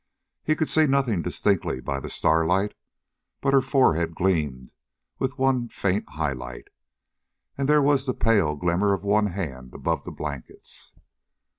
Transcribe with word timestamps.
He 0.43 0.55
could 0.55 0.67
see 0.67 0.87
nothing 0.87 1.21
distinctly 1.21 1.79
by 1.79 1.99
the 1.99 2.09
starlight, 2.09 2.73
but 3.39 3.53
her 3.53 3.61
forehead 3.61 4.15
gleamed 4.15 4.73
with 5.19 5.37
one 5.37 5.69
faint 5.69 6.09
highlight, 6.09 6.69
and 7.55 7.69
there 7.69 7.83
was 7.83 8.07
the 8.07 8.15
pale 8.15 8.55
glimmer 8.55 8.95
of 8.95 9.03
one 9.03 9.27
hand 9.27 9.75
above 9.75 10.03
the 10.03 10.11
blankets. 10.11 10.93